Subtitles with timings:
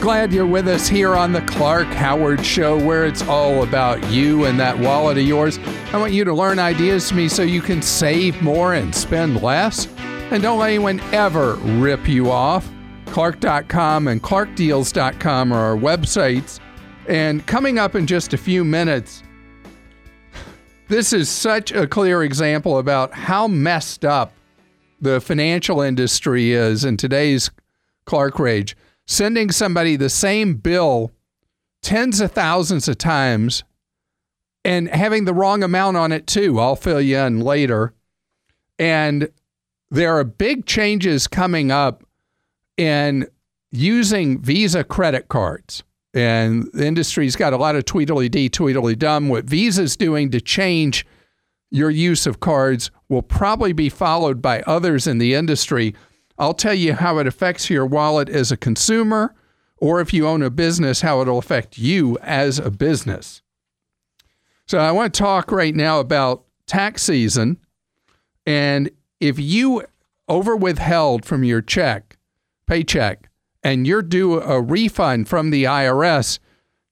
[0.00, 4.44] Glad you're with us here on the Clark Howard Show, where it's all about you
[4.44, 5.58] and that wallet of yours.
[5.92, 9.42] I want you to learn ideas from me so you can save more and spend
[9.42, 9.88] less.
[10.30, 12.70] And don't let anyone ever rip you off.
[13.06, 16.60] Clark.com and ClarkDeals.com are our websites.
[17.08, 19.24] And coming up in just a few minutes,
[20.86, 24.32] this is such a clear example about how messed up
[25.00, 27.50] the financial industry is in today's
[28.04, 28.76] Clark Rage.
[29.10, 31.10] Sending somebody the same bill
[31.82, 33.64] tens of thousands of times
[34.66, 36.60] and having the wrong amount on it too.
[36.60, 37.94] I'll fill you in later.
[38.78, 39.30] And
[39.90, 42.04] there are big changes coming up
[42.76, 43.26] in
[43.72, 45.82] using Visa credit cards.
[46.12, 49.30] And the industry's got a lot of tweedly dee, tweedly dum.
[49.30, 51.06] What Visa's doing to change
[51.70, 55.94] your use of cards will probably be followed by others in the industry.
[56.38, 59.34] I'll tell you how it affects your wallet as a consumer,
[59.76, 63.42] or if you own a business, how it'll affect you as a business.
[64.66, 67.58] So, I want to talk right now about tax season.
[68.46, 68.90] And
[69.20, 69.84] if you
[70.28, 72.18] over withheld from your check,
[72.66, 73.28] paycheck,
[73.62, 76.38] and you're due a refund from the IRS,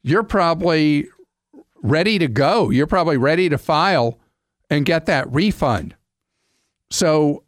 [0.02, 1.08] you're probably
[1.82, 2.70] ready to go.
[2.70, 4.18] You're probably ready to file
[4.68, 5.94] and get that refund.
[6.90, 7.44] So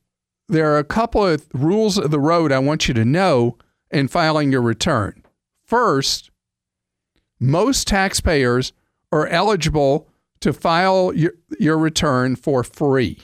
[0.49, 3.57] there are a couple of rules of the road I want you to know
[3.91, 5.23] in filing your return.
[5.65, 6.31] First,
[7.39, 8.73] most taxpayers
[9.13, 10.09] are eligible
[10.41, 13.19] to file your, your return for free.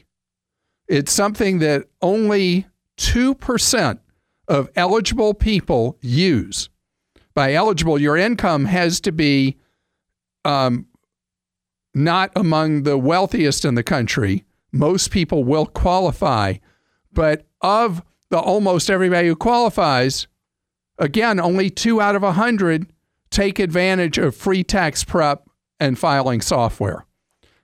[0.89, 2.67] It's something that only
[2.99, 3.99] 2%
[4.49, 6.69] of eligible people use.
[7.35, 9.57] By eligible, your income has to be
[10.45, 10.87] um,
[11.95, 14.45] not among the wealthiest in the country.
[14.73, 16.55] Most people will qualify,
[17.15, 20.27] but of the almost everybody who qualifies,
[20.99, 22.93] again, only two out of a hundred
[23.31, 25.49] take advantage of free tax prep
[25.81, 27.07] and filing software.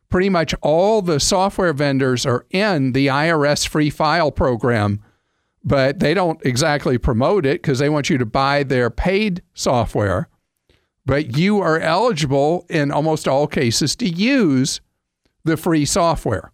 [0.08, 5.00] Pretty much all the software vendors are in the IRS free file program,
[5.62, 10.28] but they don't exactly promote it because they want you to buy their paid software
[11.10, 14.80] but you are eligible in almost all cases to use
[15.44, 16.52] the free software.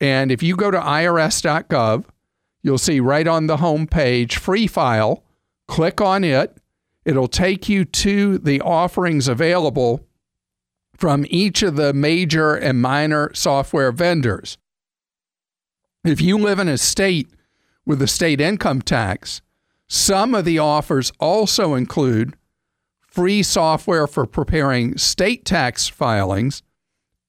[0.00, 2.04] And if you go to irs.gov,
[2.62, 5.24] you'll see right on the home page free file.
[5.68, 6.56] Click on it.
[7.04, 10.06] It'll take you to the offerings available
[10.96, 14.58] from each of the major and minor software vendors.
[16.04, 17.30] If you live in a state
[17.86, 19.42] with a state income tax,
[19.88, 22.36] some of the offers also include
[23.00, 26.62] free software for preparing state tax filings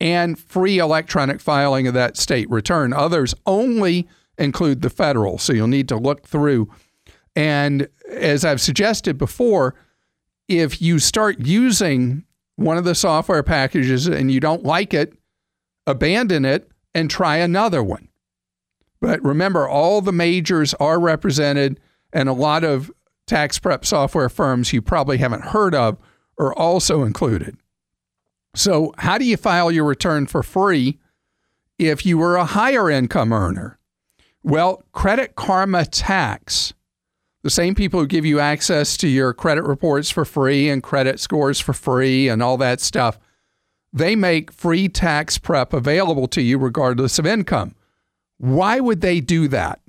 [0.02, 2.92] and free electronic filing of that state return.
[2.92, 6.68] Others only include the federal, so you'll need to look through.
[7.36, 9.76] And as I've suggested before,
[10.48, 12.26] if you start using
[12.56, 15.14] one of the software packages and you don't like it,
[15.86, 18.10] abandon it and try another one.
[19.02, 21.80] But remember, all the majors are represented,
[22.12, 22.92] and a lot of
[23.28, 26.00] tax prep software firms you probably haven't heard of
[26.40, 27.56] are also included.
[28.54, 31.00] So, how do you file your return for free
[31.78, 33.80] if you were a higher income earner?
[34.44, 36.74] Well, Credit Karma Tax,
[37.44, 41.20] the same people who give you access to your credit reports for free and credit
[41.20, 43.20] scores for free and all that stuff,
[43.94, 47.76] they make free tax prep available to you regardless of income.
[48.38, 49.80] Why would they do that?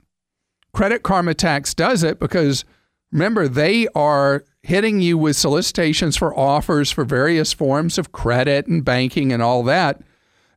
[0.73, 2.65] Credit Karma Tax does it because
[3.13, 8.85] Remember, they are hitting you with solicitations for offers for various forms of credit and
[8.85, 10.01] banking and all that.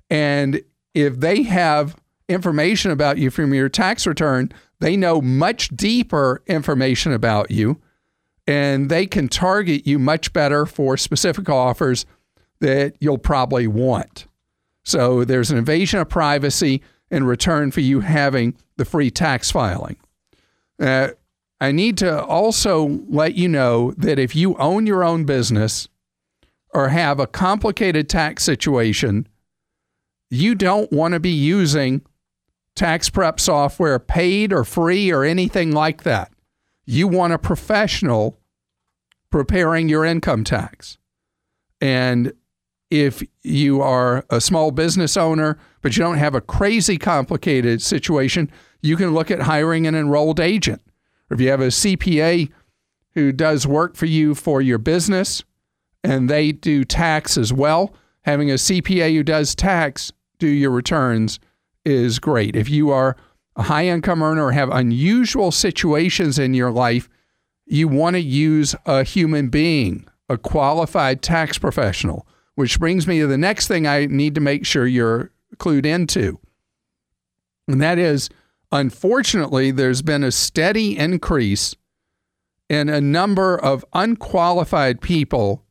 [0.09, 0.61] And
[0.93, 1.95] if they have
[2.29, 7.81] information about you from your tax return, they know much deeper information about you
[8.47, 12.05] and they can target you much better for specific offers
[12.59, 14.27] that you'll probably want.
[14.83, 19.97] So there's an invasion of privacy in return for you having the free tax filing.
[20.79, 21.09] Uh,
[21.65, 25.87] I need to also let you know that if you own your own business
[26.75, 29.27] or have a complicated tax situation,
[30.29, 32.03] you don't want to be using
[32.75, 36.31] tax prep software paid or free or anything like that.
[36.85, 38.37] You want a professional
[39.31, 40.99] preparing your income tax.
[41.81, 42.31] And
[42.91, 48.51] if you are a small business owner, but you don't have a crazy complicated situation,
[48.83, 50.83] you can look at hiring an enrolled agent
[51.29, 52.51] or if you have a CPA
[53.13, 55.43] who does work for you for your business
[56.03, 61.39] and they do tax as well, having a CPA who does tax do your returns
[61.85, 62.55] is great.
[62.55, 63.15] If you are
[63.55, 67.07] a high income earner or have unusual situations in your life,
[67.65, 73.27] you want to use a human being, a qualified tax professional, which brings me to
[73.27, 76.39] the next thing I need to make sure you're clued into.
[77.67, 78.29] And that is,
[78.71, 81.75] unfortunately, there's been a steady increase
[82.69, 85.63] in a number of unqualified people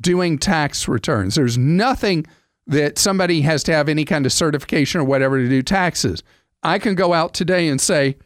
[0.00, 1.36] doing tax returns.
[1.36, 2.26] There's nothing
[2.66, 6.22] that somebody has to have any kind of certification or whatever to do taxes.
[6.62, 8.16] I can go out today and say,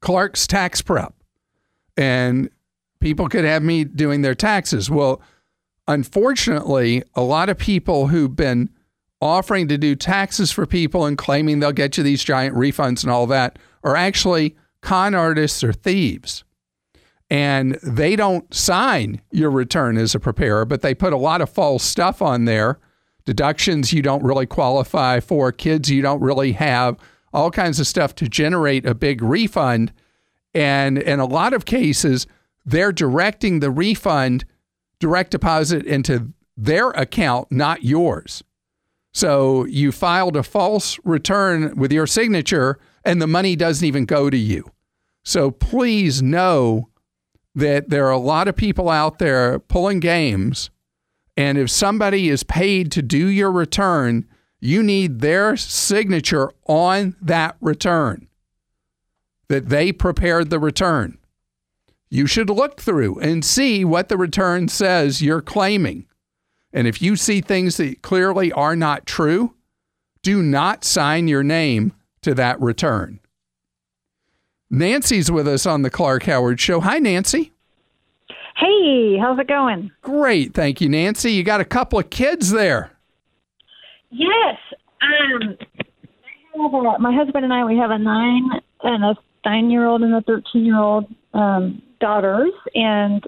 [0.00, 1.14] Clark's Tax Prep,
[1.96, 2.50] and
[3.00, 4.90] people could have me doing their taxes.
[4.90, 5.20] Well,
[5.86, 8.70] unfortunately, a lot of people who've been
[9.20, 13.10] offering to do taxes for people and claiming they'll get you these giant refunds and
[13.10, 16.44] all that are actually con artists or thieves.
[17.30, 21.50] And they don't sign your return as a preparer, but they put a lot of
[21.50, 22.78] false stuff on there
[23.28, 26.96] deductions you don't really qualify for, kids you don't really have,
[27.30, 29.92] all kinds of stuff to generate a big refund.
[30.54, 32.26] And in a lot of cases,
[32.64, 34.46] they're directing the refund
[34.98, 38.42] direct deposit into their account, not yours.
[39.18, 44.30] So you filed a false return with your signature and the money doesn't even go
[44.30, 44.70] to you.
[45.24, 46.90] So please know
[47.52, 50.70] that there are a lot of people out there pulling games.
[51.36, 54.24] And if somebody is paid to do your return,
[54.60, 58.28] you need their signature on that return
[59.48, 61.18] that they prepared the return.
[62.08, 66.06] You should look through and see what the return says you're claiming.
[66.72, 69.54] And if you see things that clearly are not true,
[70.22, 71.92] do not sign your name
[72.22, 73.20] to that return.
[74.70, 76.80] Nancy's with us on the Clark Howard Show.
[76.80, 77.52] Hi, Nancy.
[78.56, 79.90] Hey, how's it going?
[80.02, 80.52] Great.
[80.52, 81.32] Thank you, Nancy.
[81.32, 82.90] You got a couple of kids there.
[84.10, 84.56] Yes.
[85.00, 85.56] Um,
[86.54, 88.50] a, my husband and I, we have a nine
[88.82, 92.52] and a nine year old and a 13 year old um, daughters.
[92.74, 93.26] And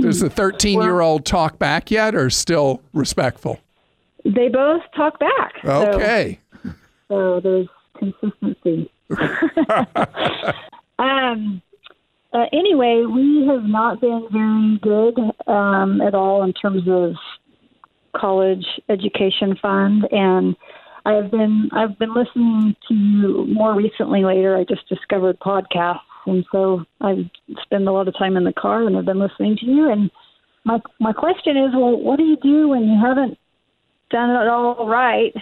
[0.00, 3.58] does the 13 year old talk back yet or still respectful?
[4.24, 5.52] They both talk back.
[5.64, 6.38] Okay.
[6.62, 6.70] So,
[7.08, 7.68] so there's
[7.98, 8.90] consistency.
[10.98, 11.60] um,
[12.32, 17.14] uh, anyway, we have not been very good um, at all in terms of
[18.16, 20.56] college education fund, and
[21.04, 24.24] I've been I've been listening to you more recently.
[24.24, 27.30] Later, I just discovered podcasts, and so I
[27.62, 29.90] spend a lot of time in the car, and I've been listening to you.
[29.90, 30.10] And
[30.64, 33.38] my my question is, well, what do you do when you haven't
[34.10, 35.34] done it all right?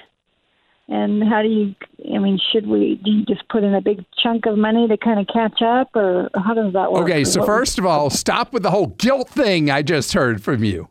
[0.89, 1.75] And how do you?
[2.15, 3.01] I mean, should we?
[3.05, 5.95] Do you just put in a big chunk of money to kind of catch up,
[5.95, 7.05] or how does that work?
[7.05, 10.65] Okay, so first of all, stop with the whole guilt thing I just heard from
[10.65, 10.89] you.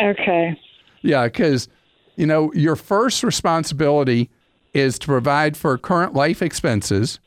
[0.00, 0.58] Okay.
[1.00, 1.68] Yeah, because
[2.14, 4.30] you know your first responsibility
[4.74, 7.18] is to provide for current life expenses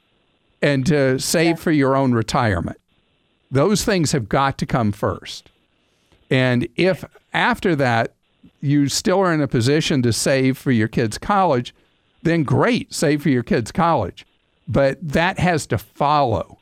[0.66, 1.64] and to save yeah.
[1.64, 2.82] for your own retirement.
[3.52, 5.52] Those things have got to come first.
[6.32, 8.16] And if after that
[8.62, 11.76] you still are in a position to save for your kids' college,
[12.24, 14.26] then great, save for your kids' college.
[14.68, 16.58] But that has to follow,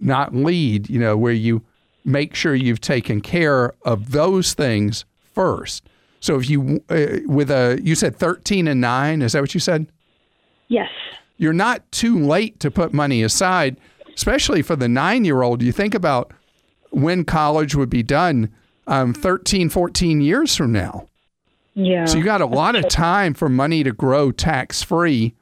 [0.00, 1.62] not lead, you know, where you
[2.02, 5.04] make sure you've taken care of those things
[5.34, 5.86] first.
[6.20, 9.60] So if you, uh, with a, you said 13 and 9, is that what you
[9.60, 9.86] said?
[10.68, 10.88] Yes.
[11.36, 13.76] You're not too late to put money aside,
[14.14, 15.62] especially for the nine year old.
[15.62, 16.32] You think about
[16.90, 18.50] when college would be done
[18.86, 21.08] um, 13, 14 years from now.
[21.74, 22.04] Yeah.
[22.04, 25.34] So you got a lot of time for money to grow tax free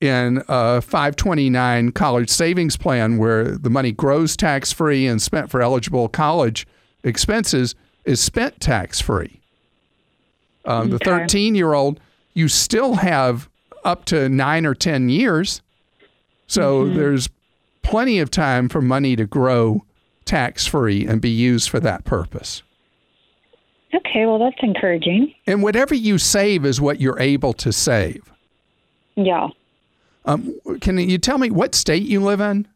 [0.00, 5.60] in a 529 college savings plan where the money grows tax free and spent for
[5.60, 6.66] eligible college
[7.04, 9.40] expenses is spent tax free.
[10.64, 12.00] Um, the 13 year old,
[12.34, 13.48] you still have
[13.84, 15.62] up to nine or 10 years.
[16.46, 16.96] So mm-hmm.
[16.96, 17.28] there's
[17.82, 19.84] plenty of time for money to grow
[20.24, 22.62] tax free and be used for that purpose.
[23.92, 25.34] Okay, well, that's encouraging.
[25.46, 28.30] And whatever you save is what you're able to save.
[29.16, 29.48] Yeah.
[30.24, 32.68] Um, can you tell me what state you live in?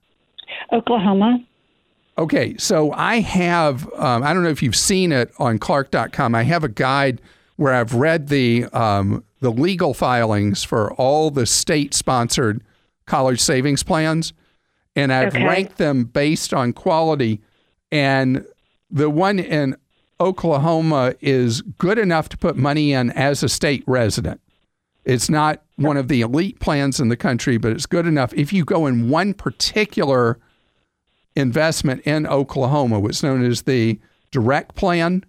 [0.73, 1.44] Oklahoma.
[2.16, 6.34] Okay, so I have, um, I don't know if you've seen it on Clark.com.
[6.34, 7.20] I have a guide
[7.56, 12.62] where I've read the um, the legal filings for all the state sponsored
[13.06, 14.32] college savings plans,
[14.96, 15.44] and I've okay.
[15.44, 17.42] ranked them based on quality.
[17.92, 18.46] And
[18.90, 19.76] the one in
[20.18, 24.40] Oklahoma is good enough to put money in as a state resident.
[25.04, 28.32] It's not one of the elite plans in the country, but it's good enough.
[28.32, 30.38] If you go in one particular
[31.36, 35.22] investment in Oklahoma, what's known as the direct plan,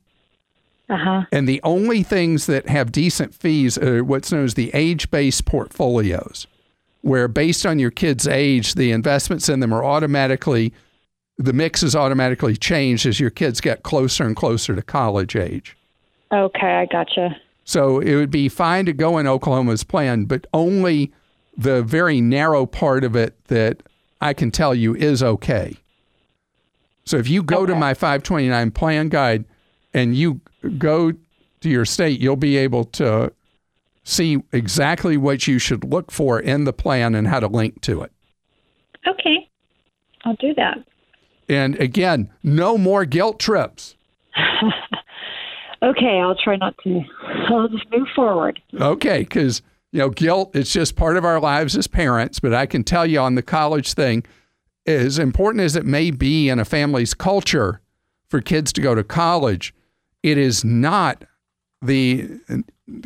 [0.89, 1.25] uh-huh.
[1.31, 5.45] and the only things that have decent fees are what's known as the age based
[5.45, 6.47] portfolios,
[7.01, 10.73] where based on your kid's age, the investments in them are automatically
[11.37, 15.75] the mix is automatically changed as your kids get closer and closer to college age.
[16.31, 17.35] Okay, I gotcha.
[17.65, 21.11] So it would be fine to go in Oklahoma's plan, but only
[21.57, 23.83] the very narrow part of it that
[24.21, 25.75] I can tell you is okay.
[27.05, 27.73] So if you go okay.
[27.73, 29.45] to my 529 plan guide
[29.95, 30.41] and you
[30.77, 31.13] go
[31.61, 33.31] to your state, you'll be able to
[34.03, 38.01] see exactly what you should look for in the plan and how to link to
[38.01, 38.11] it.
[39.07, 39.49] Okay.
[40.25, 40.79] I'll do that.
[41.47, 43.95] And again, no more guilt trips.
[45.83, 47.01] okay, I'll try not to.
[47.47, 48.59] I'll just move forward.
[48.79, 49.61] Okay, because
[49.91, 52.39] you know, guilt it's just part of our lives as parents.
[52.39, 54.25] But I can tell you on the college thing,
[54.85, 57.79] as important as it may be in a family's culture
[58.27, 59.74] for kids to go to college,
[60.25, 61.23] it is not
[61.83, 62.27] the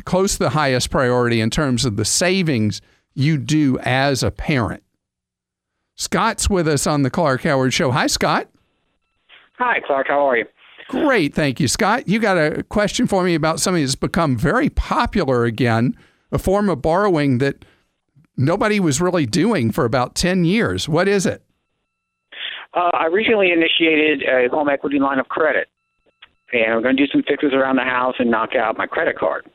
[0.06, 2.80] close to the highest priority in terms of the savings
[3.14, 4.82] you do as a parent.
[5.96, 7.90] Scott's with us on the Clark Howard Show.
[7.90, 8.48] Hi, Scott.
[9.58, 10.08] Hi, Clark.
[10.08, 10.46] How are you?
[10.88, 11.34] Great.
[11.34, 12.08] Thank you, Scott.
[12.08, 15.94] You got a question for me about something that's become very popular again,
[16.32, 17.66] a form of borrowing that
[18.38, 20.88] nobody was really doing for about 10 years.
[20.88, 21.42] What is it?
[22.72, 25.68] Uh, I recently initiated a home equity line of credit,
[26.52, 29.18] and I'm going to do some fixes around the house and knock out my credit
[29.18, 29.46] card.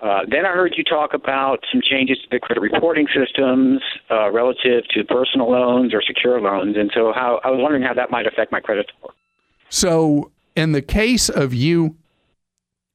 [0.00, 4.30] Uh, then I heard you talk about some changes to the credit reporting systems uh,
[4.30, 8.10] relative to personal loans or secure loans, and so how I was wondering how that
[8.10, 9.12] might affect my credit score.
[9.70, 11.96] So, in the case of you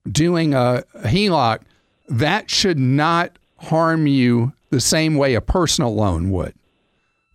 [0.10, 1.62] doing a, HELOC,
[2.08, 6.54] that should not harm you the same way a personal loan would.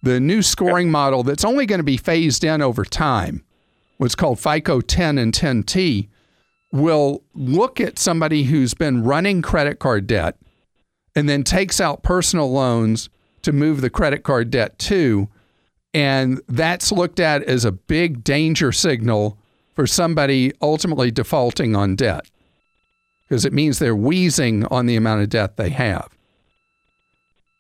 [0.02, 3.44] The new scoring model that's only going to be phased in over time,
[3.98, 6.08] what's called FICO 10 and 10T,
[6.72, 10.36] will look at somebody who's been running credit card debt
[11.14, 13.08] and then takes out personal loans
[13.42, 15.28] to move the credit card debt to.
[15.94, 19.38] And that's looked at as a big danger signal
[19.74, 22.28] for somebody ultimately defaulting on debt
[23.22, 26.08] because it means they're wheezing on the amount of debt they have.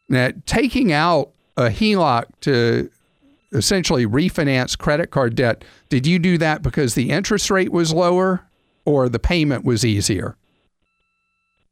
[0.08, 2.90] Now, taking out a HELOC to
[3.52, 8.42] essentially refinance credit card debt, did you do that because the interest rate was lower
[8.84, 10.36] or the payment was easier?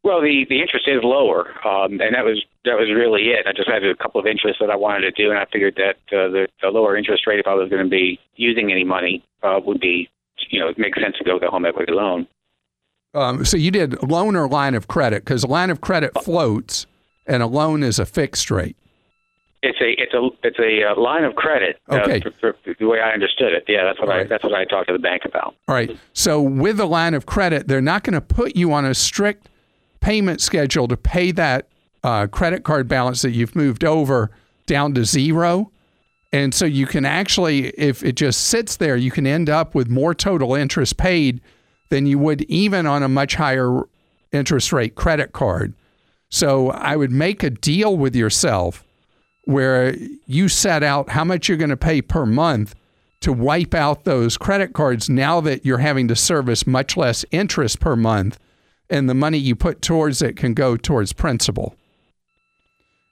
[0.06, 3.44] Well, the the interest is lower, um, and that was that was really it.
[3.44, 5.74] I just had a couple of interests that I wanted to do, and I figured
[5.76, 8.84] that uh, the, the lower interest rate, if I was going to be using any
[8.84, 10.08] money, uh, would be,
[10.48, 12.28] you know, it makes sense to go with a home equity loan.
[13.14, 16.86] Um, so you did loan or line of credit because a line of credit floats,
[17.26, 18.76] and a loan is a fixed rate.
[19.66, 21.80] It's a it's a it's a uh, line of credit.
[21.90, 22.20] Uh, okay.
[22.20, 24.64] Uh, for, for the way I understood it, yeah, that's what I that's what I
[24.64, 25.54] talked to the bank about.
[25.68, 25.96] All right.
[26.12, 29.48] So with the line of credit, they're not going to put you on a strict
[30.00, 31.68] payment schedule to pay that
[32.04, 34.30] uh, credit card balance that you've moved over
[34.66, 35.70] down to zero.
[36.32, 39.88] And so you can actually, if it just sits there, you can end up with
[39.88, 41.40] more total interest paid
[41.88, 43.82] than you would even on a much higher
[44.32, 45.72] interest rate credit card.
[46.28, 48.84] So I would make a deal with yourself
[49.46, 49.94] where
[50.26, 52.74] you set out how much you're going to pay per month
[53.20, 57.80] to wipe out those credit cards now that you're having to service much less interest
[57.80, 58.38] per month
[58.90, 61.76] and the money you put towards it can go towards principal.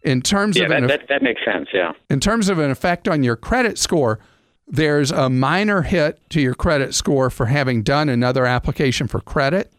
[0.03, 1.93] In terms yeah, of that, an, that, that makes sense, yeah.
[2.11, 4.19] In terms of an effect on your credit score,
[4.67, 9.73] there's a minor hit to your credit score for having done another application for credit.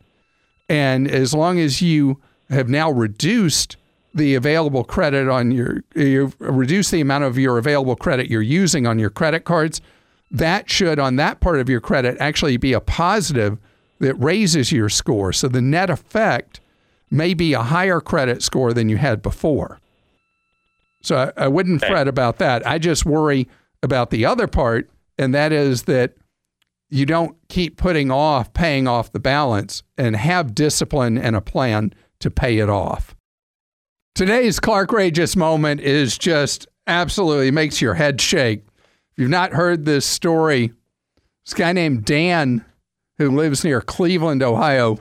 [0.69, 3.77] And as long as you have now reduced
[4.15, 8.87] the available credit on your you reduce the amount of your available credit you're using
[8.87, 9.81] on your credit cards
[10.31, 13.57] that should on that part of your credit actually be a positive
[13.99, 15.31] that raises your score.
[15.31, 16.59] So the net effect
[17.09, 19.79] may be a higher credit score than you had before.
[21.01, 21.91] So I, I wouldn't okay.
[21.91, 22.65] fret about that.
[22.67, 23.47] I just worry
[23.83, 26.13] about the other part and that is that
[26.89, 31.93] you don't keep putting off paying off the balance and have discipline and a plan
[32.19, 33.14] to pay it off
[34.15, 38.63] Today's Clark Rageous moment is just absolutely makes your head shake.
[39.11, 40.71] If you've not heard this story,
[41.45, 42.63] this guy named Dan
[43.17, 44.99] who lives near Cleveland, Ohio.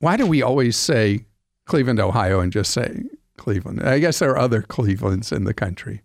[0.00, 1.24] Why do we always say
[1.64, 3.04] Cleveland, Ohio and just say
[3.38, 3.82] Cleveland?
[3.82, 6.02] I guess there are other Clevelands in the country.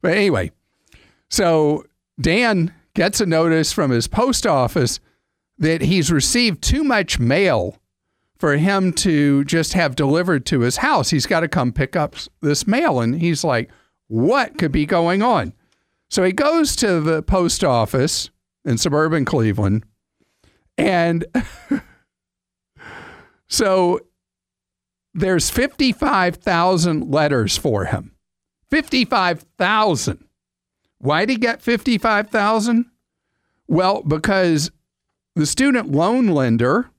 [0.00, 0.52] But anyway,
[1.28, 1.86] so
[2.20, 5.00] Dan gets a notice from his post office
[5.58, 7.80] that he's received too much mail
[8.38, 11.10] for him to just have delivered to his house.
[11.10, 13.00] He's got to come pick up this mail.
[13.00, 13.70] And he's like,
[14.08, 15.52] what could be going on?
[16.10, 18.30] So he goes to the post office
[18.64, 19.84] in suburban Cleveland.
[20.76, 21.24] And
[23.48, 24.00] so
[25.14, 28.12] there's 55,000 letters for him.
[28.70, 30.24] 55,000.
[30.98, 32.86] Why did he get 55,000?
[33.68, 34.70] Well, because
[35.36, 36.90] the student loan lender,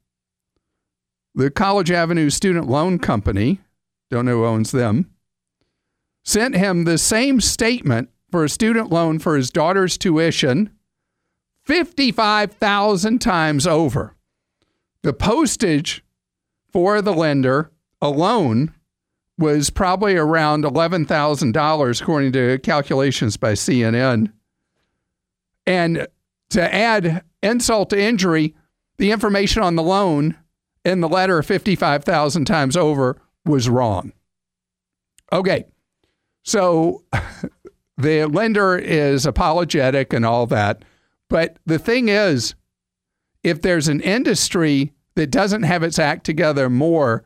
[1.36, 3.60] the College Avenue Student Loan Company,
[4.10, 5.12] don't know who owns them,
[6.24, 10.72] sent him the same statement for a student loan for his daughter's tuition
[11.63, 14.15] 55,000 times over.
[15.01, 16.04] The postage
[16.72, 18.74] for the lender alone
[19.38, 24.32] was probably around $11,000, according to calculations by CNN.
[25.68, 26.08] And
[26.51, 28.56] to add insult to injury,
[28.98, 30.38] the information on the loan
[30.86, 34.13] in the letter 55,000 times over was wrong.
[35.34, 35.65] Okay.
[36.44, 37.04] So
[37.98, 40.86] the lender is apologetic and all that.
[41.30, 42.54] But the thing is,
[43.44, 47.24] if there's an industry that doesn't have its act together more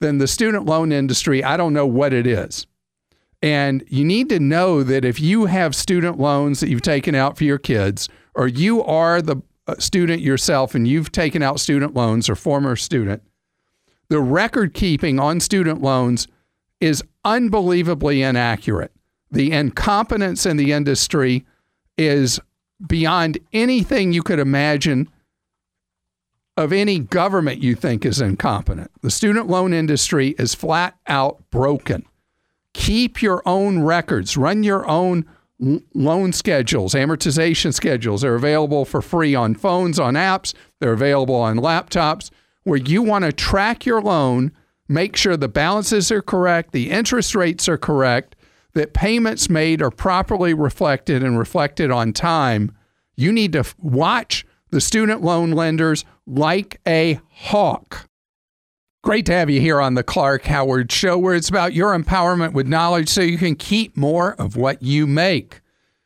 [0.00, 2.66] than the student loan industry, I don't know what it is.
[3.40, 7.38] And you need to know that if you have student loans that you've taken out
[7.38, 9.36] for your kids, or you are the
[9.78, 13.22] student yourself and you've taken out student loans or former student,
[14.08, 16.26] the record keeping on student loans
[16.80, 18.92] is unbelievably inaccurate.
[19.30, 21.44] The incompetence in the industry
[21.96, 22.40] is
[22.86, 25.08] beyond anything you could imagine
[26.56, 28.90] of any government you think is incompetent.
[29.02, 32.04] The student loan industry is flat out broken.
[32.72, 35.24] Keep your own records, run your own
[35.60, 38.22] loan schedules, amortization schedules.
[38.22, 42.30] They're available for free on phones, on apps, they're available on laptops
[42.64, 44.52] where you want to track your loan,
[44.88, 48.36] make sure the balances are correct, the interest rates are correct,
[48.74, 52.70] that payments made are properly reflected and reflected on time.
[53.16, 58.06] You need to watch the student loan lenders like a hawk.
[59.08, 62.52] Great to have you here on the Clark Howard Show, where it's about your empowerment
[62.52, 65.62] with knowledge so you can keep more of what you make.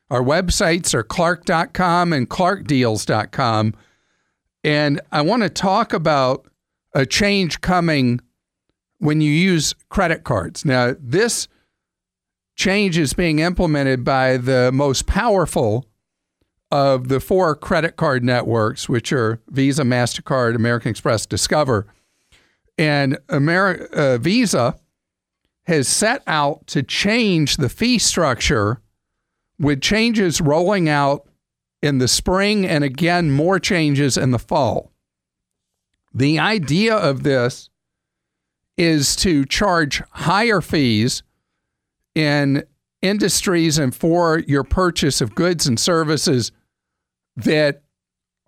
[0.08, 3.74] Our websites are clark.com and clarkdeals.com.
[4.62, 6.46] And I want to talk about
[6.94, 8.20] a change coming
[8.98, 10.64] when you use credit cards.
[10.64, 11.48] Now, this
[12.54, 15.86] change is being implemented by the most powerful
[16.70, 21.88] of the four credit card networks, which are Visa, MasterCard, American Express, Discover.
[22.82, 24.74] And Ameri- uh, Visa
[25.66, 28.82] has set out to change the fee structure
[29.56, 31.28] with changes rolling out
[31.80, 34.90] in the spring and again more changes in the fall.
[36.12, 37.70] The idea of this
[38.76, 41.22] is to charge higher fees
[42.16, 42.64] in
[43.00, 46.50] industries and for your purchase of goods and services
[47.36, 47.84] that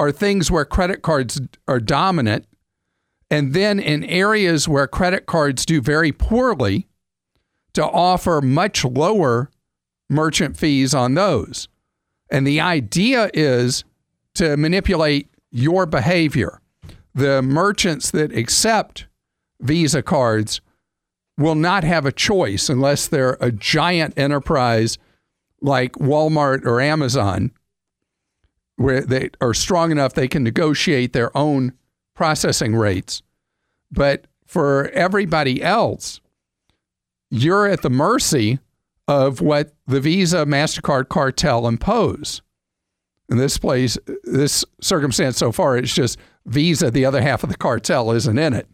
[0.00, 2.46] are things where credit cards are dominant.
[3.30, 6.86] And then in areas where credit cards do very poorly,
[7.74, 9.50] to offer much lower
[10.08, 11.68] merchant fees on those.
[12.30, 13.84] And the idea is
[14.34, 16.60] to manipulate your behavior.
[17.14, 19.06] The merchants that accept
[19.60, 20.60] Visa cards
[21.36, 24.98] will not have a choice unless they're a giant enterprise
[25.60, 27.50] like Walmart or Amazon
[28.76, 31.72] where they are strong enough they can negotiate their own
[32.14, 33.22] processing rates.
[33.90, 36.20] But for everybody else,
[37.30, 38.58] you're at the mercy
[39.06, 42.42] of what the Visa MasterCard cartel impose.
[43.28, 47.56] In this place, this circumstance so far, it's just Visa, the other half of the
[47.56, 48.68] cartel isn't in it.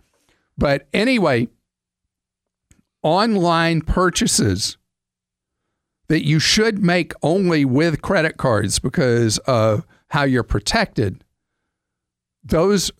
[0.58, 1.48] But anyway,
[3.02, 4.76] online purchases
[6.08, 11.24] that you should make only with credit cards because of how you're protected,
[12.42, 12.90] those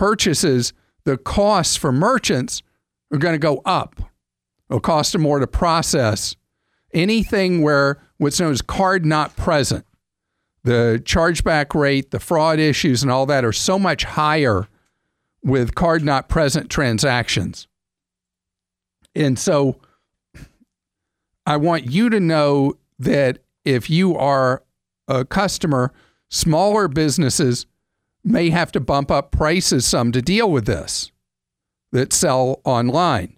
[0.00, 0.72] purchases,
[1.04, 2.62] the costs for merchants
[3.12, 4.00] are going to go up.
[4.70, 6.36] It'll cost them more to process.
[6.94, 9.84] Anything where what's known as card not present,
[10.64, 14.68] the chargeback rate, the fraud issues, and all that are so much higher
[15.44, 17.68] with card not present transactions.
[19.14, 19.82] And so
[21.44, 24.62] I want you to know that if you are
[25.08, 25.92] a customer,
[26.30, 27.66] smaller businesses
[28.22, 31.10] may have to bump up prices some to deal with this
[31.92, 33.36] that sell online.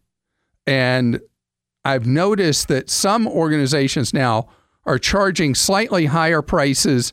[0.66, 1.20] And
[1.84, 4.48] I've noticed that some organizations now
[4.84, 7.12] are charging slightly higher prices,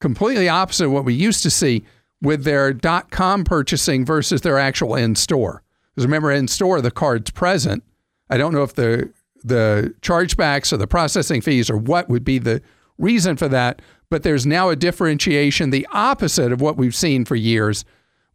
[0.00, 1.84] completely opposite of what we used to see
[2.22, 5.62] with their dot com purchasing versus their actual in store.
[5.94, 7.82] Because remember, in store, the card's present.
[8.28, 12.38] I don't know if the the chargebacks or the processing fees or what would be
[12.38, 12.62] the
[12.98, 13.80] reason for that.
[14.10, 17.84] But there's now a differentiation, the opposite of what we've seen for years,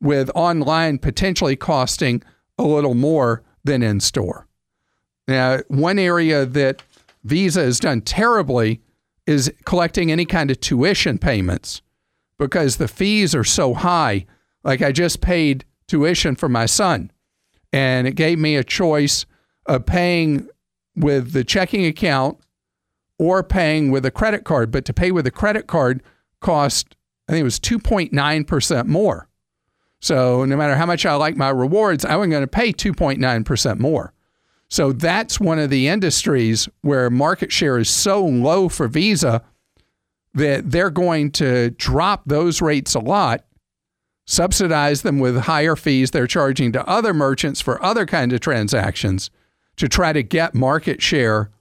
[0.01, 2.23] with online potentially costing
[2.57, 4.47] a little more than in store.
[5.27, 6.81] Now, one area that
[7.23, 8.81] Visa has done terribly
[9.25, 11.81] is collecting any kind of tuition payments
[12.37, 14.25] because the fees are so high.
[14.63, 17.11] Like I just paid tuition for my son,
[17.73, 19.25] and it gave me a choice
[19.65, 20.47] of paying
[20.95, 22.37] with the checking account
[23.17, 24.71] or paying with a credit card.
[24.71, 26.03] But to pay with a credit card
[26.41, 26.95] cost,
[27.27, 29.27] I think it was 2.9% more.
[29.99, 33.79] So no matter how much I like my rewards, I wasn't going to pay 2.9%
[33.79, 34.13] more.
[34.67, 39.43] So that's one of the industries where market share is so low for Visa
[40.33, 43.45] that they're going to drop those rates a lot,
[44.25, 49.29] subsidize them with higher fees they're charging to other merchants for other kind of transactions
[49.77, 51.51] to try to get market share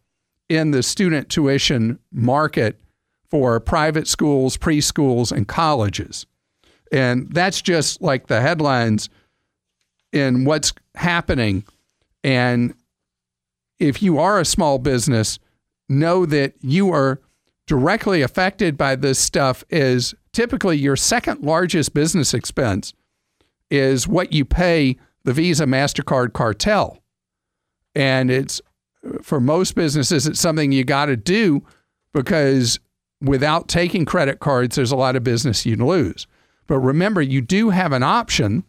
[0.48, 2.80] in the student tuition market
[3.30, 6.26] for private schools, preschools, and colleges.
[6.92, 9.08] And that's just like the headlines
[10.12, 11.64] in what's happening.
[12.22, 12.74] And
[13.80, 15.38] if you are a small business,
[15.88, 17.20] know that you are
[17.66, 22.92] directly affected by this stuff is typically your second largest business expense
[23.70, 27.02] is what you pay the Visa MasterCard cartel.
[27.94, 28.60] And it's
[29.22, 31.62] for most businesses, it's something you got to do
[32.12, 32.78] because
[33.20, 36.26] without taking credit cards, there's a lot of business you'd lose.
[36.66, 38.64] But remember, you do have an option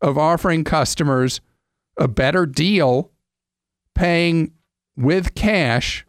[0.00, 1.40] of offering customers
[1.96, 3.10] a better deal
[3.94, 4.52] paying
[4.96, 6.04] with cash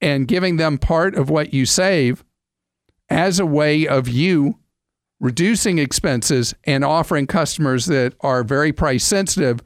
[0.00, 2.24] and giving them part of what you save
[3.08, 4.58] as a way of you
[5.20, 9.60] reducing expenses and offering customers that are very price sensitive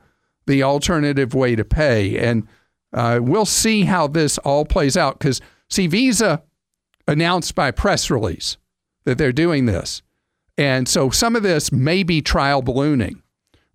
[0.46, 2.18] the alternative way to pay.
[2.18, 2.46] And
[2.92, 6.42] uh, we'll see how this all plays out because, see, Visa
[7.06, 8.56] announced by press release
[9.04, 10.02] that they're doing this.
[10.58, 13.22] And so some of this may be trial ballooning,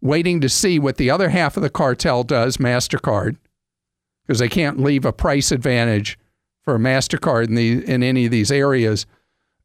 [0.01, 3.38] waiting to see what the other half of the cartel does, MasterCard,
[4.25, 6.17] because they can't leave a price advantage
[6.63, 9.05] for MasterCard in, the, in any of these areas.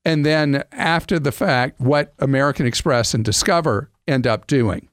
[0.04, 4.88] And then after the fact, what American Express and Discover end up doing.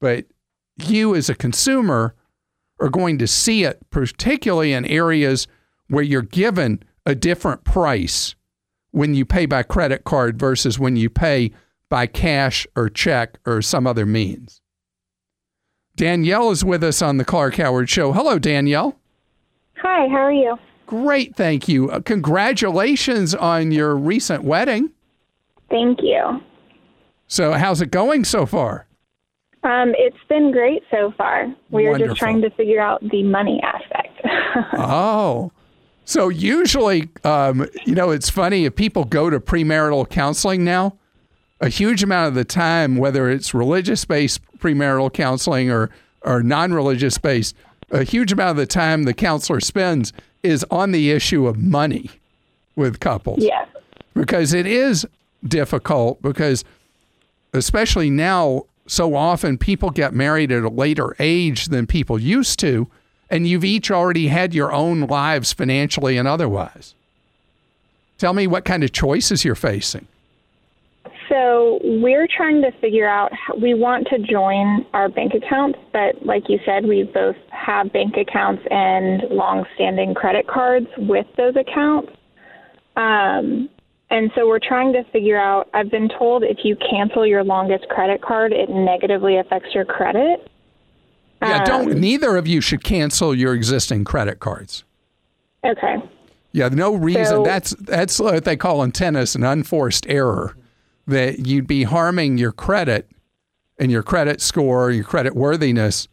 [0.00, 0.26] But
[0.78, 2.14] you as a consumer
[2.80, 5.46] are going to see it, particularly in areas
[5.88, 8.34] where you're given a different price
[8.90, 11.50] when you pay by credit card versus when you pay
[11.88, 14.60] by cash or check or some other means.
[15.96, 18.12] Danielle is with us on the Clark Howard Show.
[18.12, 18.98] Hello, Danielle.
[19.76, 20.56] Hi, how are you?
[20.86, 21.90] Great, thank you.
[21.90, 24.90] Uh, congratulations on your recent wedding.
[25.70, 26.40] Thank you.
[27.26, 28.86] So, how's it going so far?
[29.64, 31.54] Um, it's been great so far.
[31.70, 34.08] We are just trying to figure out the money aspect.
[34.74, 35.50] Oh.
[36.04, 40.96] So usually, um, you know, it's funny if people go to premarital counseling now,
[41.60, 45.90] a huge amount of the time, whether it's religious based premarital counseling or,
[46.22, 47.56] or non religious based,
[47.90, 52.10] a huge amount of the time the counselor spends is on the issue of money
[52.76, 53.38] with couples.
[53.40, 53.68] yes.
[54.12, 55.06] Because it is
[55.46, 56.64] difficult, because
[57.54, 62.88] especially now, so often people get married at a later age than people used to
[63.32, 66.94] and you've each already had your own lives financially and otherwise.
[68.18, 70.06] Tell me what kind of choices you're facing.
[71.30, 73.32] So we're trying to figure out.
[73.60, 78.16] We want to join our bank accounts, but like you said, we both have bank
[78.18, 82.12] accounts and long-standing credit cards with those accounts.
[82.96, 83.70] Um,
[84.12, 85.68] and so we're trying to figure out.
[85.74, 90.48] I've been told if you cancel your longest credit card, it negatively affects your credit.
[91.42, 94.84] Yeah, don't Um, neither of you should cancel your existing credit cards.
[95.64, 95.96] Okay.
[96.52, 97.24] Yeah, no reason.
[97.24, 100.54] So- that's that's what they call in tennis an unforced error.
[101.06, 103.08] That you'd be harming your credit
[103.78, 106.06] and your credit score, your credit worthiness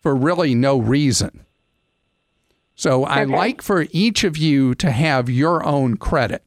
[0.00, 1.44] for really no reason.
[2.74, 3.36] So I Okay.
[3.36, 6.42] like for each of you to have your own credit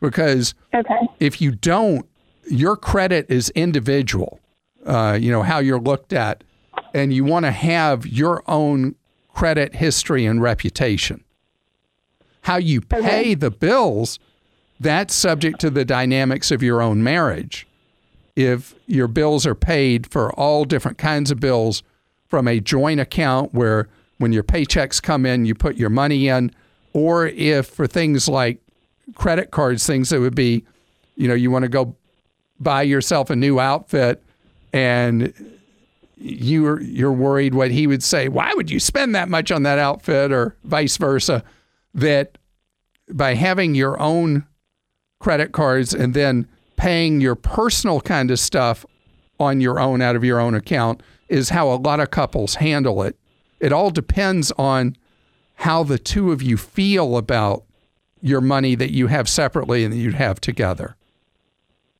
[0.00, 0.98] because Okay.
[1.18, 2.06] if you don't,
[2.50, 4.40] your credit is individual.
[4.84, 6.42] Uh, you know how you're looked at,
[6.94, 8.94] and you want to have your own
[9.32, 11.22] credit history and reputation.
[12.42, 13.34] How you pay Okay.
[13.34, 14.18] the bills,
[14.80, 17.66] that's subject to the dynamics of your own marriage.
[18.34, 21.82] If your bills are paid for all different kinds of bills
[22.26, 26.50] from a joint account where when your paychecks come in, you put your money in,
[26.94, 28.58] or if for things like
[29.14, 30.64] credit cards, things that would be,
[31.16, 31.96] you know, you want to go
[32.58, 34.22] buy yourself a new outfit
[34.72, 35.32] and
[36.16, 39.78] you're you're worried what he would say, why would you spend that much on that
[39.78, 41.42] outfit or vice versa,
[41.94, 42.36] that
[43.08, 44.46] by having your own
[45.18, 46.46] credit cards and then
[46.76, 48.84] paying your personal kind of stuff
[49.38, 53.02] on your own out of your own account is how a lot of couples handle
[53.02, 53.16] it.
[53.58, 54.96] It all depends on
[55.56, 57.64] how the two of you feel about
[58.22, 60.96] your money that you have separately and that you'd have together?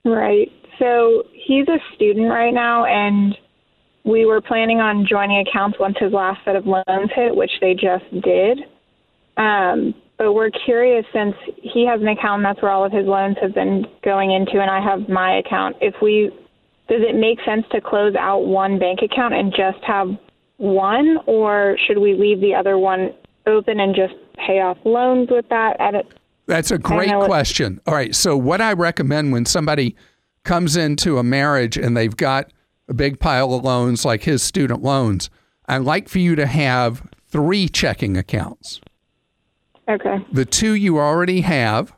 [0.04, 0.50] Right.
[0.78, 3.36] So he's a student right now, and
[4.04, 7.74] we were planning on joining accounts once his last set of loans hit, which they
[7.74, 8.60] just did.
[9.36, 13.06] Um, but we're curious since he has an account and that's where all of his
[13.06, 15.76] loans have been going into, and I have my account.
[15.80, 16.30] If we,
[16.88, 20.08] does it make sense to close out one bank account and just have
[20.58, 23.14] one, or should we leave the other one
[23.46, 24.14] open and just
[24.46, 25.80] pay off loans with that?
[25.80, 26.06] At it?
[26.46, 27.80] That's a great question.
[27.86, 28.14] All right.
[28.14, 29.94] So, what I recommend when somebody
[30.42, 32.52] comes into a marriage and they've got
[32.88, 35.30] a big pile of loans like his student loans,
[35.66, 38.80] I'd like for you to have three checking accounts.
[39.88, 40.24] Okay.
[40.32, 41.92] The two you already have,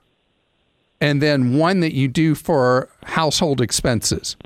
[1.00, 4.36] and then one that you do for household expenses.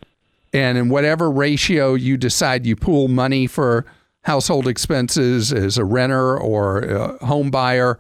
[0.53, 3.85] And in whatever ratio you decide you pool money for
[4.27, 7.97] household expenses as a renter or a home buyer,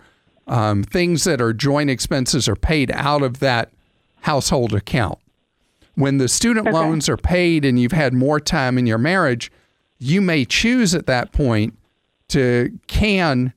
[0.48, 3.70] um, things that are joint expenses are paid out of that
[4.22, 5.20] household account.
[5.94, 6.76] When the student Okay.
[6.76, 9.52] loans are paid and you've had more time in your marriage,
[10.00, 11.78] you may choose at that point
[12.28, 13.52] to can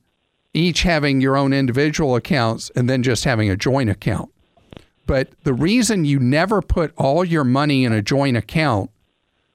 [0.54, 4.30] each having your own individual accounts and then just having a joint account.
[5.06, 8.90] But the reason you never put all your money in a joint account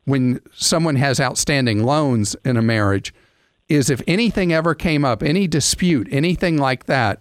[0.06, 3.14] when someone has outstanding loans in a marriage
[3.68, 7.20] is if anything ever came up, any dispute, anything like that,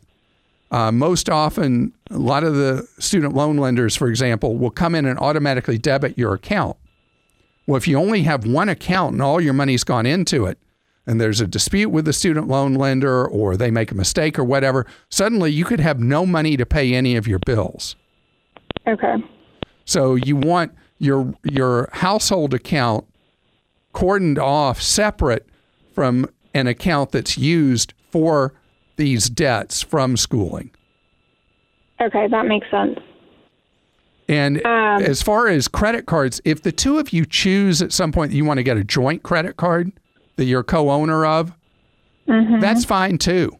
[0.70, 5.06] uh, most often, a lot of the student loan lenders, for example, will come in
[5.06, 6.76] and automatically debit your account.
[7.66, 10.58] Well, if you only have one account and all your money's gone into it,
[11.06, 14.44] and there's a dispute with the student loan lender or they make a mistake or
[14.44, 17.96] whatever, suddenly you could have no money to pay any of your bills.
[18.86, 19.16] Okay.
[19.84, 20.72] So you want
[21.04, 23.04] your your household account
[23.94, 25.46] cordoned off separate
[25.94, 28.52] from an account that's used for
[28.96, 30.70] these debts from schooling.
[32.00, 32.98] Okay, that makes sense.
[34.28, 38.10] And Um, as far as credit cards, if the two of you choose at some
[38.10, 39.92] point that you want to get a joint credit card
[40.36, 41.52] that you're co-owner of,
[42.26, 43.56] that's fine too.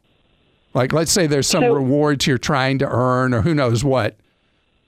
[0.73, 4.17] Like let's say there's some So- rewards you're trying to earn or who knows what,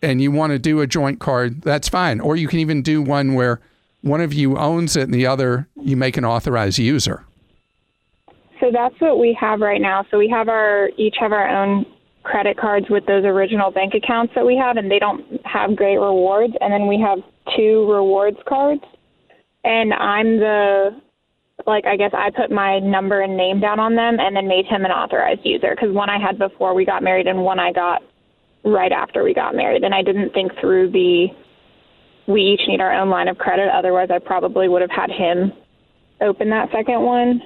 [0.02, 2.20] and you want to do a joint card, that's fine.
[2.20, 3.60] Or you can even do one where
[4.02, 7.24] one of you owns it and the other you make an authorized user.
[8.60, 10.04] So that's what we have right now.
[10.10, 11.86] So we have our each have our own
[12.22, 15.98] credit cards with those original bank accounts that we have, and they don't have great
[15.98, 16.54] rewards.
[16.60, 17.18] And then we have
[17.56, 18.82] two rewards cards,
[19.64, 21.00] and I'm the
[21.66, 24.66] like I guess I put my number and name down on them, and then made
[24.66, 27.72] him an authorized user because one I had before we got married, and one I
[27.72, 28.02] got
[28.66, 31.28] right after we got married, and I didn't think through the
[32.26, 33.68] we each need our own line of credit.
[33.68, 35.52] Otherwise, I probably would have had him
[36.20, 37.40] open that second one.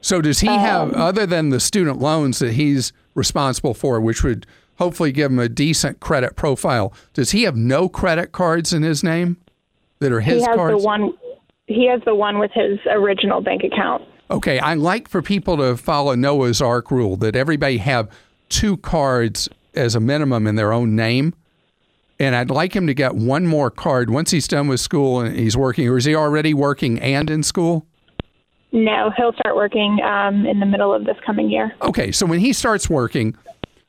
[0.00, 4.24] So does he have um, other than the student loans that he's responsible for, which
[4.24, 4.46] would
[4.78, 6.92] hopefully give him a decent credit profile?
[7.14, 9.36] Does he have no credit cards in his name
[10.00, 10.82] that are his he has cards?
[10.82, 11.14] the one.
[11.68, 14.02] He has the one with his original bank account.
[14.30, 18.10] Okay, I like for people to follow Noah's Ark rule that everybody have
[18.48, 21.34] two cards as a minimum in their own name.
[22.18, 25.36] And I'd like him to get one more card once he's done with school and
[25.36, 27.86] he's working, or is he already working and in school?
[28.72, 31.74] No, he'll start working um, in the middle of this coming year.
[31.82, 33.36] Okay, so when he starts working,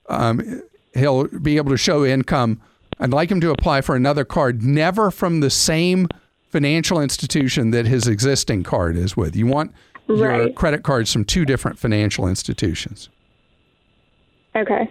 [0.10, 0.62] um,
[0.94, 2.62] he'll be able to show income.
[3.00, 6.08] I'd like him to apply for another card, never from the same
[6.50, 9.36] financial institution that his existing card is with.
[9.36, 9.74] You want
[10.08, 13.10] your credit cards from two different financial institutions.
[14.56, 14.90] Okay.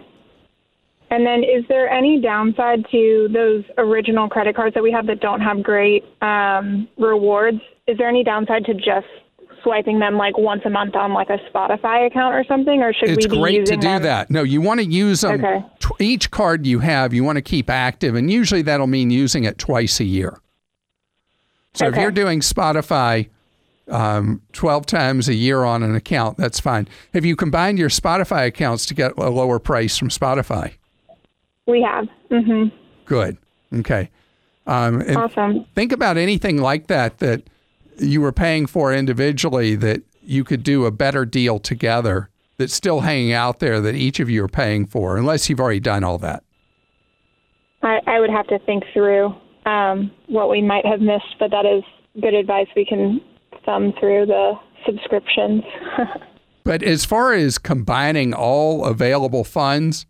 [1.09, 5.21] And then, is there any downside to those original credit cards that we have that
[5.21, 7.59] don't have great um, rewards?
[7.87, 9.07] Is there any downside to just
[9.63, 13.09] swiping them like once a month on like a Spotify account or something, or should
[13.09, 14.03] It's we be great to do them?
[14.03, 14.29] that.
[14.29, 15.43] No, you want to use them.
[15.43, 15.65] Okay.
[15.79, 19.45] tw- each card you have, you want to keep active, and usually that'll mean using
[19.45, 20.39] it twice a year.
[21.73, 23.29] So if you're doing Spotify
[23.87, 26.87] um, 12 times a year on an account, that's fine.
[27.13, 30.73] Have you combined your Spotify accounts to get a lower price from Spotify?
[31.67, 32.07] We have.
[32.29, 32.65] hmm
[33.05, 33.37] Good.
[33.73, 34.09] Okay.
[34.65, 35.65] Um, Awesome.
[35.75, 37.43] think about anything like that that
[37.99, 43.01] you were paying for individually that you could do a better deal together that's still
[43.01, 46.17] hanging out there that each of you are paying for, unless you've already done all
[46.17, 46.43] that.
[47.81, 49.33] I, I would have to think through
[49.65, 51.83] um, what we might have missed, but that is
[52.21, 52.67] good advice.
[52.75, 53.21] We can
[53.65, 54.53] thumb through the
[54.85, 55.63] subscriptions.
[56.63, 60.05] But as far as combining all available funds,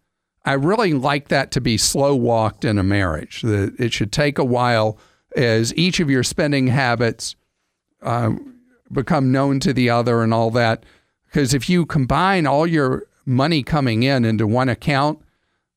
[0.47, 3.41] I really like that to be slow walked in a marriage.
[3.41, 4.97] That it should take a while
[5.35, 7.35] as each of your spending habits
[8.01, 8.55] um,
[8.89, 10.85] become known to the other and all that.
[11.25, 15.19] Because if you combine all your money coming in into one account,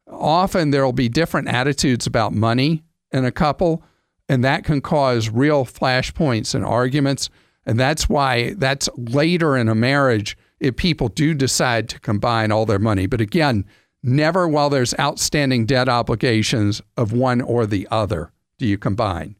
[0.07, 3.83] often there'll be different attitudes about money in a couple,
[4.29, 7.29] and that can cause real flashpoints and arguments.
[7.67, 12.67] And that's why that's later in a marriage if people do decide to combine all
[12.67, 13.07] their money.
[13.07, 13.65] But again,
[14.03, 19.37] never while there's outstanding debt obligations of one or the other do you combine.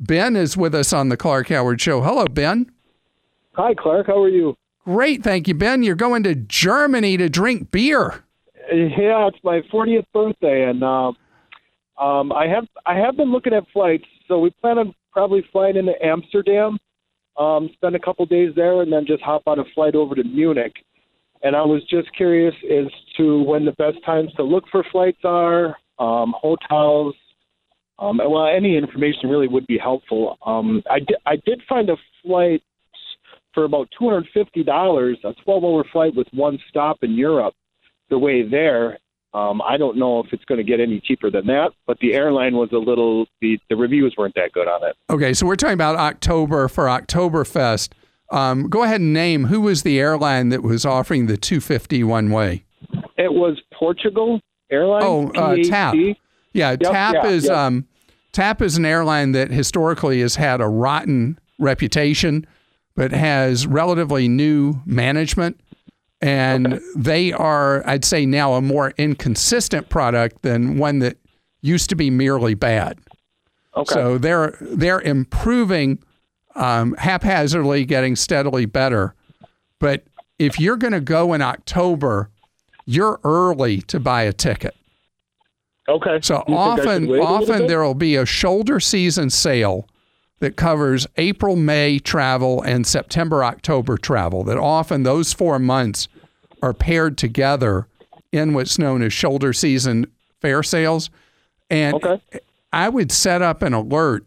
[0.00, 2.02] Ben is with us on the Clark Howard Show.
[2.02, 2.70] Hello, Ben.
[3.54, 4.06] Hi, Clark.
[4.06, 4.56] How are you?
[4.84, 5.82] Great, thank you, Ben.
[5.82, 8.24] You're going to Germany to drink beer.
[8.72, 11.12] Yeah, it's my 40th birthday, and uh,
[12.02, 14.04] um, I have I have been looking at flights.
[14.28, 16.78] So we plan on probably flying into Amsterdam,
[17.36, 20.22] um, spend a couple days there, and then just hop on a flight over to
[20.22, 20.74] Munich.
[21.42, 25.20] And I was just curious as to when the best times to look for flights
[25.24, 27.14] are, um, hotels.
[27.98, 30.38] Um, well, any information really would be helpful.
[30.44, 32.62] Um, I, di- I did find a flight
[33.54, 37.54] for about two hundred fifty dollars, a twelve-hour flight with one stop in Europe.
[38.08, 38.98] The way there,
[39.34, 42.14] um, I don't know if it's going to get any cheaper than that, but the
[42.14, 44.94] airline was a little the the reviews weren't that good on it.
[45.10, 47.88] Okay, so we're talking about October for Oktoberfest.
[48.30, 52.30] Um, go ahead and name who was the airline that was offering the 250 one
[52.30, 52.64] way.
[53.16, 55.04] It was Portugal Airlines.
[55.06, 55.94] Oh, uh, TAP.
[56.52, 57.56] Yeah, Yep, TAP yeah, is yep.
[57.56, 57.86] um,
[58.32, 62.46] TAP is an airline that historically has had a rotten reputation,
[62.94, 65.60] but has relatively new management,
[66.20, 71.16] and they are, I'd say, now a more inconsistent product than one that
[71.60, 72.98] used to be merely bad.
[73.76, 73.94] Okay.
[73.94, 76.02] So they're they're improving
[76.58, 79.14] um, haphazardly, getting steadily better.
[79.78, 80.04] But
[80.38, 82.30] if you're going to go in October,
[82.84, 84.74] you're early to buy a ticket.
[85.88, 86.18] okay.
[86.22, 88.80] So You think I should often, wait a little often there will be a shoulder
[88.80, 89.88] season sale
[90.40, 94.44] that covers April, May travel and September, October travel.
[94.44, 96.08] That often those four months
[96.62, 97.86] are paired together
[98.32, 100.06] in what's known as shoulder season
[100.40, 101.10] fare sales.
[101.70, 102.20] And Okay.
[102.72, 104.24] I would set up an alert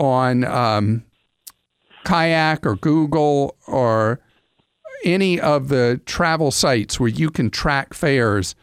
[0.00, 1.04] on um,
[2.06, 4.20] Kayak or Google or
[5.04, 8.54] any of the travel sites where you can track fares,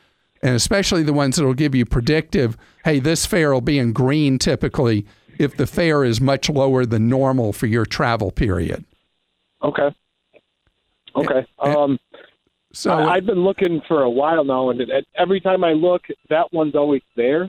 [0.41, 3.93] and especially the ones that will give you predictive hey, this fare will be in
[3.93, 5.05] green typically
[5.39, 8.83] if the fare is much lower than normal for your travel period.
[9.61, 9.89] Okay.
[11.15, 11.45] Okay.
[11.59, 11.99] Um,
[12.73, 16.01] So, I, I've been looking for a while now, and it, every time I look,
[16.29, 17.47] that one's always there.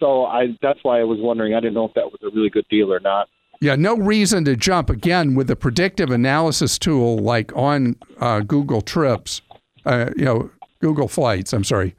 [0.00, 1.54] So I that's why I was wondering.
[1.54, 3.28] I didn't know if that was a really good deal or not.
[3.60, 8.82] Yeah, no reason to jump again with the predictive analysis tool like on uh, Google
[8.82, 9.40] Trips,
[9.86, 11.52] uh, you know, Google Flights.
[11.52, 11.94] I'm sorry,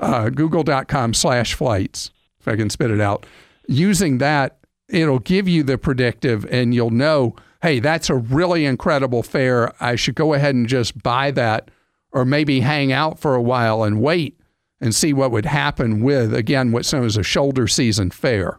[0.00, 2.10] uh, Google.com slash flights.
[2.40, 3.24] If I can spit it out,
[3.68, 4.58] using that,
[4.88, 9.72] it'll give you the predictive, and you'll know, hey, that's a really incredible fare.
[9.82, 11.70] I should go ahead and just buy that,
[12.12, 14.38] or maybe hang out for a while and wait
[14.80, 18.58] and see what would happen with again what's known as a shoulder season fare.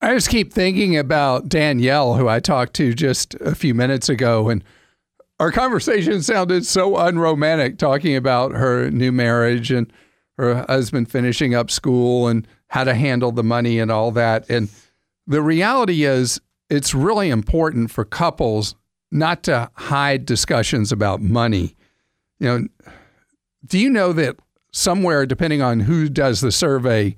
[0.00, 4.48] I just keep thinking about Danielle, who I talked to just a few minutes ago,
[4.48, 4.62] and
[5.40, 9.92] our conversation sounded so unromantic, talking about her new marriage and
[10.36, 14.48] her husband finishing up school and how to handle the money and all that.
[14.48, 14.68] And
[15.26, 16.40] the reality is,
[16.70, 18.74] it's really important for couples
[19.10, 21.74] not to hide discussions about money.
[22.38, 22.68] You know,
[23.66, 24.36] do you know that
[24.72, 27.16] somewhere, depending on who does the survey,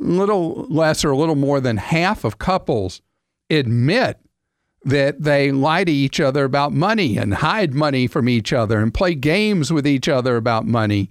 [0.00, 3.00] little less or a little more than half of couples
[3.50, 4.18] admit
[4.84, 8.94] that they lie to each other about money and hide money from each other and
[8.94, 11.10] play games with each other about money.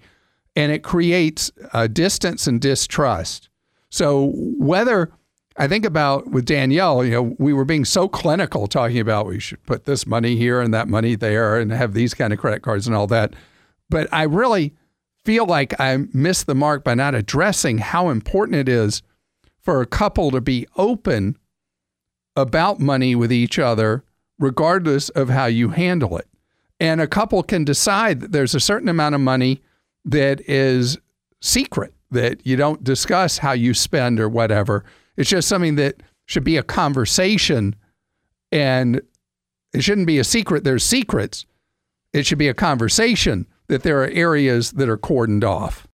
[0.56, 3.50] And it creates uh, distance and distrust.
[3.90, 5.12] So, whether
[5.58, 9.40] I think about with Danielle, you know, we were being so clinical talking about we
[9.40, 12.62] should put this money here and that money there and have these kind of credit
[12.62, 13.34] cards and all that.
[13.90, 14.74] But I really
[15.28, 19.02] feel like I missed the mark by not addressing how important it is
[19.60, 21.38] for a couple to be open
[22.38, 24.06] about money with each other,
[24.40, 26.30] regardless of how you handle it.
[26.80, 29.62] And a couple can decide that there's a certain amount of money
[30.06, 30.98] that is
[31.42, 34.86] secret, that you don't discuss how you spend or whatever.
[35.18, 37.76] It's just something that should be a conversation
[38.54, 39.02] and
[39.74, 40.64] it shouldn't be a secret.
[40.64, 41.46] There's secrets.
[42.14, 45.88] It should be a conversation that there are areas that are cordoned off.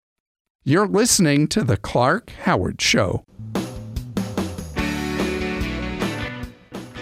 [0.63, 3.25] You're listening to The Clark Howard Show.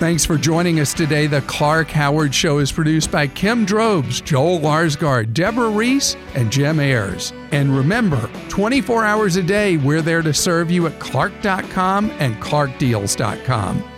[0.01, 1.27] Thanks for joining us today.
[1.27, 6.79] The Clark Howard Show is produced by Kim Drobes, Joel Larsgaard, Deborah Reese, and Jim
[6.79, 7.31] Ayers.
[7.51, 13.90] And remember, 24 hours a day, we're there to serve you at clark.com and clarkdeals.com.